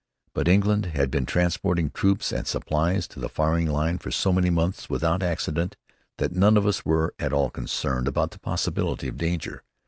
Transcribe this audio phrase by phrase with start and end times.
[0.33, 4.49] But England had been transporting troops and supplies to the firing line for so many
[4.49, 5.77] months without accident
[6.17, 9.61] that none of us were at all concerned about the possibility of danger.